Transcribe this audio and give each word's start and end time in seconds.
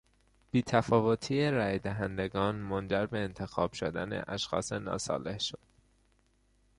بیتفاوتی 0.51 1.49
رای 1.51 1.79
دهندگانمنجر 1.79 3.05
به 3.05 3.19
انتخاب 3.19 3.73
شدن 3.73 4.23
اشخاص 4.27 4.71
ناصالح 4.71 5.39
شد. 5.39 5.59